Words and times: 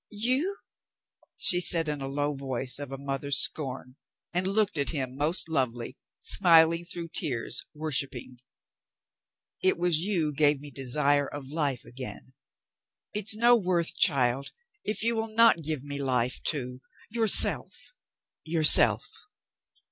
"You!" 0.13 0.57
she 1.37 1.61
said 1.61 1.87
in 1.87 2.01
a 2.01 2.07
low 2.07 2.33
voice 2.33 2.79
of 2.79 2.91
a 2.91 2.97
mother's 2.97 3.37
scorn, 3.37 3.97
and 4.33 4.47
looked 4.47 4.79
at 4.79 4.89
him 4.89 5.15
most 5.15 5.47
lovely, 5.47 5.95
smiling 6.19 6.85
through 6.85 7.09
tears, 7.09 7.67
worshipping. 7.75 8.39
"It 9.61 9.77
was 9.77 9.99
you 9.99 10.33
gave 10.33 10.59
mc 10.59 10.71
desire 10.73 11.27
of 11.27 11.49
life 11.49 11.85
again. 11.85 12.33
It's 13.13 13.35
no 13.35 13.55
worth, 13.55 13.95
child, 13.95 14.49
if 14.83 15.03
you'll 15.03 15.35
not 15.35 15.61
give 15.61 15.83
me 15.83 16.01
life, 16.01 16.41
too— 16.41 16.81
yourself— 17.11 17.93
yourself." 18.43 19.05